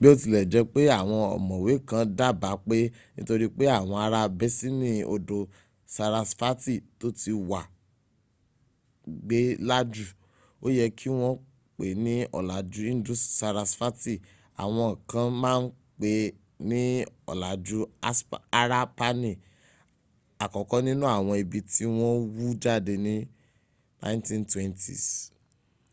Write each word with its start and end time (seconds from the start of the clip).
biotilejepe 0.00 0.80
awon 0.98 1.22
omowe 1.36 1.72
kan 1.88 2.04
daba 2.18 2.50
pe 2.66 2.78
nitori 3.14 3.46
pe 3.56 3.64
awon 3.78 3.98
ara 4.06 4.20
besini 4.38 4.92
odo 5.14 5.38
sarasfati 5.94 6.74
to 6.98 7.06
ti 7.20 7.32
wa 7.50 7.62
gbe 9.24 9.40
laju 9.68 10.06
o 10.64 10.66
ye 10.78 10.86
ki 10.98 11.08
won 11.18 11.34
pe 11.76 11.86
ni 12.04 12.14
olaju 12.38 12.80
indus-sarasfati 12.92 14.14
awon 14.62 14.90
kan 15.10 15.28
maa 15.42 15.58
n 15.62 15.64
pe 16.00 16.12
ni 16.68 16.82
olaju 17.32 17.78
harapani 18.56 19.32
akoko 20.44 20.76
ninu 20.86 21.04
awon 21.16 21.36
ibi 21.42 21.60
ti 21.72 21.84
won 21.98 22.16
wu 22.36 22.46
jade 22.62 22.94
ni 23.06 23.14
1920s 24.02 25.00